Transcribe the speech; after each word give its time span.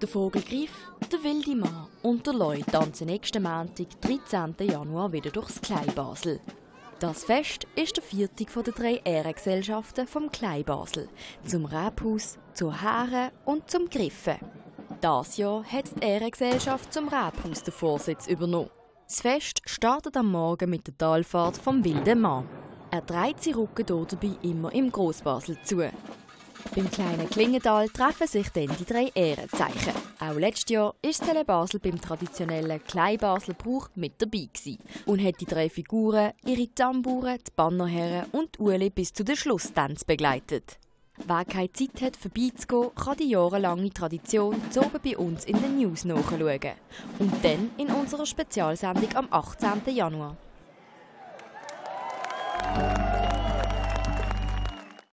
Der 0.00 0.08
Vogelgriff, 0.08 0.92
der 1.10 1.24
wilde 1.24 1.56
Mann 1.56 1.88
und 2.04 2.24
der 2.24 2.32
Leu 2.32 2.60
tanzen 2.60 3.08
nächsten 3.08 3.42
Montag, 3.42 4.00
13. 4.00 4.54
Januar, 4.60 5.10
wieder 5.10 5.32
durchs 5.32 5.60
Kleinbasel. 5.60 6.38
Das 7.00 7.24
Fest 7.24 7.66
ist 7.74 7.96
der 7.96 8.04
vierte 8.04 8.46
von 8.46 8.62
den 8.62 8.74
drei 8.74 9.00
Ehrengesellschaften 9.04 10.06
vom 10.06 10.30
Kleinbasel. 10.30 11.08
Zum 11.44 11.64
Rebhaus, 11.64 12.38
zur 12.54 12.80
Haare 12.80 13.32
und 13.44 13.68
zum 13.68 13.90
Griffen. 13.90 14.36
Das 15.00 15.36
Jahr 15.36 15.64
hat 15.64 15.90
die 15.96 16.06
Ehrengesellschaft 16.06 16.92
zum 16.92 17.08
Rebhaus 17.08 17.64
den 17.64 17.74
Vorsitz 17.74 18.28
übernommen. 18.28 18.70
Das 19.08 19.20
Fest 19.20 19.62
startet 19.64 20.16
am 20.16 20.30
Morgen 20.30 20.70
mit 20.70 20.86
der 20.86 20.96
Talfahrt 20.96 21.56
vom 21.56 21.82
Wilden 21.82 22.20
Mann. 22.20 22.48
Er 22.92 23.00
dreht 23.00 23.42
seinen 23.42 23.56
Rücken 23.56 23.84
dabei 23.84 24.30
immer 24.42 24.72
im 24.72 24.92
Großbasel 24.92 25.60
zu. 25.64 25.90
Beim 26.74 26.90
kleinen 26.90 27.28
Klingental 27.30 27.88
treffen 27.88 28.26
sich 28.26 28.48
dann 28.50 28.68
die 28.78 28.84
drei 28.84 29.10
Ehrenzeichen. 29.14 29.94
Auch 30.20 30.36
letztes 30.36 30.70
Jahr 30.70 30.94
ist 31.02 31.24
Tele 31.24 31.44
Basel 31.44 31.80
beim 31.80 32.00
traditionellen 32.00 32.82
Kleinbasler 32.84 33.54
Brauch 33.54 33.88
mit 33.94 34.20
dabei 34.20 34.48
gewesen 34.52 34.78
und 35.06 35.22
hat 35.24 35.40
die 35.40 35.46
drei 35.46 35.70
Figuren, 35.70 36.32
ihre 36.44 36.72
Tamburen, 36.74 37.38
die 37.38 37.52
Bannerherren 37.54 38.30
und 38.32 38.58
Ueli 38.58 38.90
bis 38.90 39.12
zu 39.12 39.24
den 39.24 39.36
Schlusstanz 39.36 40.04
begleitet. 40.04 40.78
Wer 41.26 41.44
keine 41.44 41.72
Zeit 41.72 42.00
hat, 42.00 42.16
vorbeizugehen, 42.16 42.94
kann 42.94 43.16
die 43.16 43.30
jahrelange 43.30 43.90
Tradition 43.90 44.54
oben 44.76 45.00
bei 45.02 45.16
uns 45.16 45.44
in 45.44 45.60
den 45.60 45.78
News 45.78 46.04
nachschauen. 46.04 46.74
Und 47.18 47.44
dann 47.44 47.70
in 47.76 47.88
unserer 47.88 48.26
Spezialsendung 48.26 49.14
am 49.16 49.28
18. 49.30 49.94
Januar. 49.94 50.36